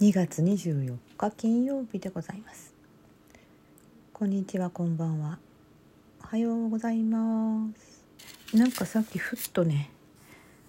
[0.00, 2.72] 2月24日金曜日でございます。
[4.14, 5.38] こんにちはこんばんは。
[6.24, 7.66] おはようございま
[8.50, 8.56] す。
[8.56, 9.90] なんかさっきふっとね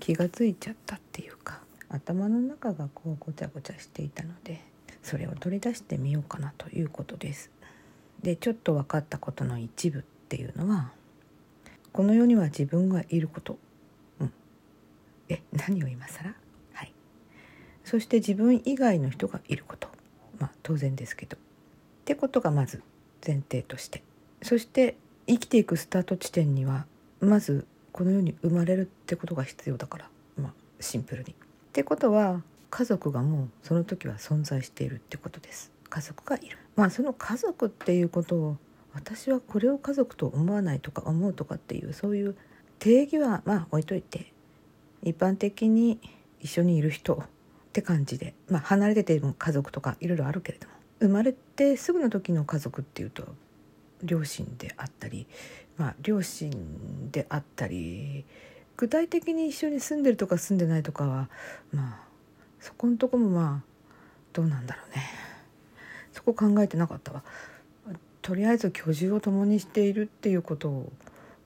[0.00, 1.60] 気がついちゃったっていうか
[1.90, 4.62] 頭の中がこうごちゃごちゃしていたので
[5.02, 7.50] それを取り出してみようかなということです。
[8.22, 10.90] でちょっと分かったことの一部っていうのは
[11.92, 13.58] この世には自分がいること。
[14.20, 14.32] うん。
[15.28, 16.34] え何を今更？
[17.88, 19.88] そして自分以外の人がいること。
[20.38, 21.38] まあ当然ですけど。
[21.38, 21.40] っ
[22.04, 22.82] てことがまず
[23.26, 24.02] 前提として。
[24.42, 26.84] そして生きていくスタート地点には
[27.22, 30.10] まずこの世に生まれるってことが必要だから。
[30.36, 31.30] まあシンプルに。
[31.30, 31.34] っ
[31.72, 35.72] てことは家族がもうその時は存在しているってことです。
[35.88, 36.58] 家族がいる。
[36.76, 38.56] まあその家族っていうことを
[38.92, 42.36] 私はこれを家族と思わないとか思うとかっていうそういう
[42.80, 44.30] 定義はまあ置いといて。
[45.02, 46.00] 一般的に
[46.40, 47.22] 一緒にいる人
[47.78, 50.74] って感じで、まあ、離れてても家族とかいろいろあるけれども。
[51.00, 53.22] 生まれてすぐの時の家族っていうと
[54.02, 55.28] 両親であったり、
[55.76, 56.50] まあ、両親
[57.12, 58.24] であったり
[58.76, 61.28] 具体的に一緒に住んでるとか住んでないとかは
[61.72, 62.08] まあ
[62.58, 63.68] そこのとこもまあ
[64.32, 65.04] どうなんだろうね。
[66.12, 67.22] そこ考えてなかったわ。
[68.22, 70.92] とりあえず居住を共にしているっていうことを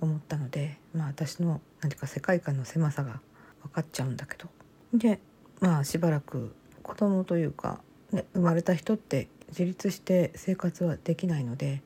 [0.00, 3.20] 思ったのでまあ私の何か世界観の狭さが
[3.64, 4.48] 分かっちゃうんだけど。
[4.94, 5.18] で
[5.60, 7.80] まあしばらく子供というか、
[8.12, 11.82] ね、生まれた人って自立して生活はできないので、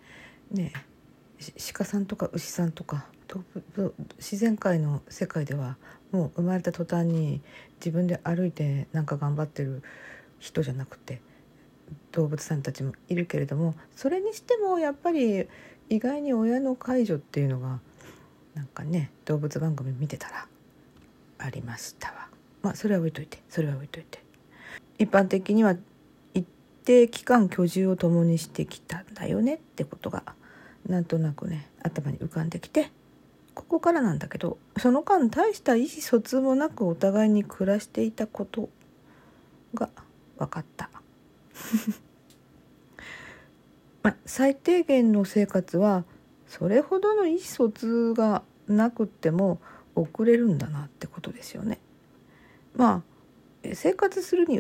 [0.51, 0.73] ね、
[1.73, 3.07] 鹿さんとか牛さんとか
[4.19, 5.77] 自然界の世界では
[6.13, 7.41] もう生まれた途端に
[7.77, 9.83] 自分で歩いてなんか頑張ってる
[10.39, 11.21] 人じゃなくて
[12.13, 15.49] 動物さんたちもいるけれどもそれにしてもやっぱり
[15.89, 17.81] 意外に親の介助っていうのが
[18.55, 20.47] なんかね動物番組見てたら
[21.39, 22.24] ありましたわ。
[22.65, 24.25] まあそれは置いといてそれは置いといて
[24.99, 25.77] 一般的には
[26.33, 26.47] 一
[26.85, 30.23] 定期間居住を共にしてきたんだよねってことが
[30.89, 32.91] なんとなくね頭に浮かんできて
[33.53, 38.71] ここからなんだけどその間大した意思疎通もなくお互いに暮らしていたこと
[39.75, 39.91] が
[40.39, 40.89] 分かった
[44.03, 46.05] ま、最低限の生活は
[46.49, 49.61] それほどの意思疎通がなくっても
[49.95, 51.79] 送れるんだなってことですよね。
[52.77, 53.03] ま
[53.65, 54.57] あ生活するに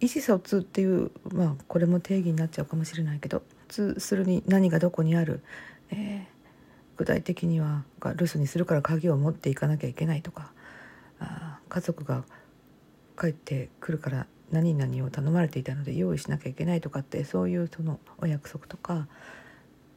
[0.00, 5.42] 意思疎通っていうまあこれも定義になっちゃうかもしれないけど通するに何がどこにある、
[5.90, 10.52] えー、具体的には留守にするから鍵を持っていかなきゃいけないとか
[11.20, 12.24] あ家族が
[13.18, 19.06] 帰ってくるから何々を頼まれていたので用意しなきゃいけないとかってそういうそのお約束とか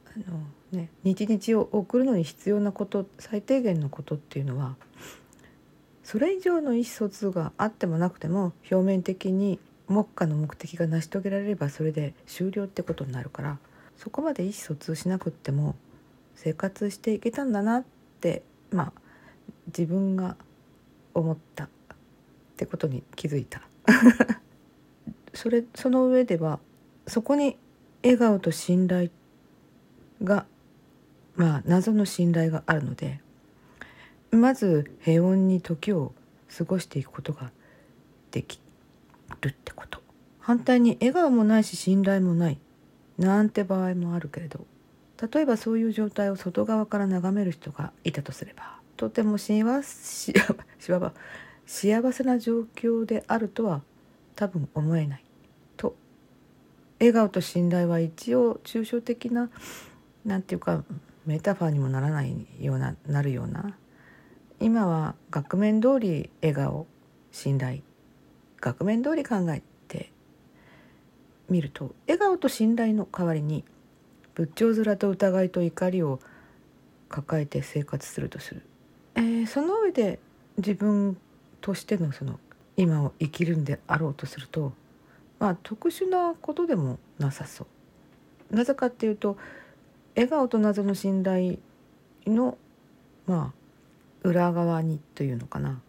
[0.06, 4.76] あの、ね、日々を送るのに必要なこと最低限のことっていうのは
[6.04, 13.58] それ以上の意思疎通があってもなくても表面的に目下の目的が成し遂げられればそれで終了ってことになるから
[13.98, 15.76] そこまで意思疎通しなくっても
[16.36, 17.84] 生活していけたんだなっ
[18.20, 18.94] てまあ
[19.68, 20.36] 自分が
[21.14, 21.68] 思ったっ
[22.58, 23.62] てことに気づいた。
[25.34, 26.60] それその上では
[27.08, 27.58] そこに
[28.04, 29.10] 笑顔と信頼
[30.24, 30.46] が
[31.36, 33.20] まあ謎の信頼があるので
[34.36, 36.14] まず平穏に時を
[36.56, 37.52] 過ごしていくことが
[38.32, 38.60] でき
[39.42, 40.02] るってこと。
[40.40, 42.60] 反対に笑顔もないし信頼もない
[43.18, 44.66] なんて場合もあるけれど。
[45.32, 50.34] 例えばそういう状態を外側から眺める人がいたとすればとても幸せ
[51.66, 53.84] 幸せな状況であるとは
[54.36, 55.24] 多分思えない。
[55.78, 55.96] と
[57.00, 59.50] 笑顔と信頼は一応抽象的な
[60.26, 60.84] なんていうか
[61.26, 63.78] メタファーにもならないようななるような
[64.64, 66.88] 今は額面通り笑顔
[67.34, 67.82] 信頼
[68.62, 70.10] 額面通り考えて
[71.50, 73.66] みると笑顔と信頼の代わりに
[74.36, 76.22] 仏頂面と疑いと怒りを
[77.10, 78.62] 抱えて生活するとする、
[79.16, 80.20] えー、その上で
[80.56, 81.18] 自分
[81.60, 82.40] としてのその
[82.78, 84.72] 今を生きるんであろうとすると
[85.40, 87.68] まあ特殊なことでもなさそ
[88.50, 88.56] う。
[88.56, 89.36] なぜかっていうと
[90.16, 91.58] 笑顔と謎の信頼
[92.26, 92.58] の
[93.28, 93.63] まあ
[94.24, 95.82] 裏側にというのかな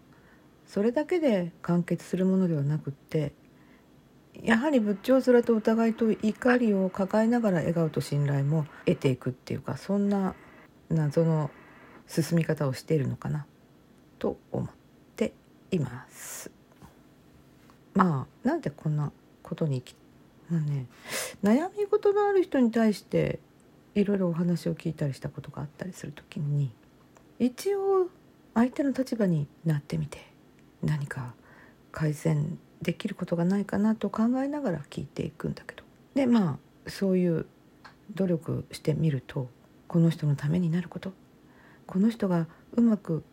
[0.66, 3.32] それだけで完結するものではなくって
[4.42, 10.34] やはり仏頂面と疑いと怒りを抱えながら笑顔と信頼も得ていくっていうかそんな
[10.90, 11.50] 謎の
[12.06, 13.46] 進み方をしているのかな
[14.18, 14.68] と思っ
[15.16, 15.32] て
[15.70, 16.50] います。
[17.94, 19.82] まあなんでこんなことに
[20.50, 20.86] まあね
[21.42, 23.38] 悩み事のある人に対して
[23.94, 26.72] いろいろお話を聞いたりしたことがあったりする時に
[27.38, 28.08] 一応
[28.54, 30.18] 相手の立場になってみて
[30.82, 31.34] 何か
[31.92, 35.82] 改善できることがないかなと考えながら聞いていくんだけど。
[36.14, 37.46] でまあそういう
[38.14, 39.48] 努力してみると
[39.88, 41.12] この人のためになること。
[41.86, 43.24] この人がうまく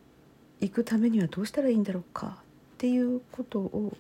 [0.59, 2.37] いくためにはどうしたらいいんだろうか。
[2.73, 3.95] っていうことを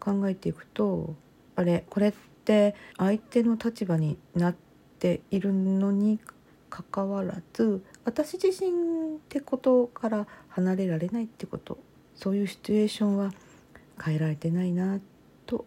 [0.00, 1.14] 考えていくと
[1.54, 2.12] あれこれっ
[2.44, 4.54] て相手の立場になっ
[4.98, 6.18] ているのに
[6.70, 8.70] かかわらず私自身
[9.16, 11.76] ってことから離れられないってこと
[12.14, 13.34] そういうシチュエーションは
[14.02, 14.98] 変えられてないな
[15.44, 15.66] と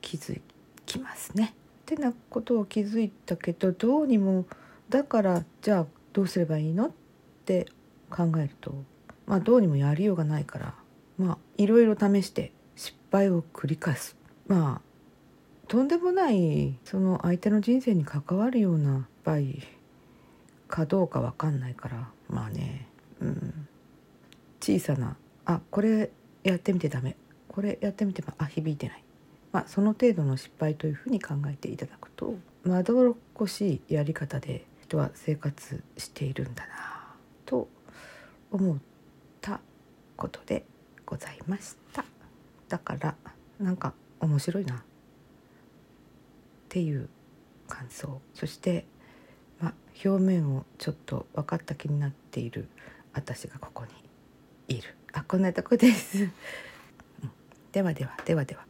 [0.00, 0.40] 気づ
[0.84, 1.54] きますね。
[1.54, 4.46] ってなことを気づいたけどどうにも
[4.88, 6.90] だからじゃあどうすればいいのっ
[7.44, 7.68] て
[8.10, 8.74] 考えると
[9.24, 10.74] まあどうにもやりようがないから
[11.18, 14.16] まあいろいろ試して失敗を繰り返す
[14.48, 19.38] まあとんでもないその相手の人生に関わるような場合
[20.68, 22.88] かどうか分かんないからまあね
[23.20, 23.68] うん。
[24.60, 26.10] 小さなあこれ
[26.42, 27.16] やってみてダメ。
[27.48, 29.02] これやってみてもあ響いてない。
[29.52, 32.34] まあその程度の失敗というふうに考えていただくと
[32.64, 37.14] まどろっこしいやり方で人は生活しているんだな
[37.44, 37.68] と
[38.50, 38.76] 思っ
[39.40, 39.60] た
[40.16, 40.64] ことで
[41.04, 42.04] ございました。
[42.68, 43.14] だから
[43.60, 44.78] なんか面白いなっ
[46.68, 47.08] ていう
[47.68, 48.20] 感想。
[48.34, 48.84] そして
[49.60, 49.74] まあ、
[50.04, 52.68] 表面をちょっと分かった気になっている
[53.12, 53.84] 私がここ
[54.68, 54.94] にいる。
[55.12, 56.32] あこんなとこです、うん、
[57.72, 58.66] ではではではでは。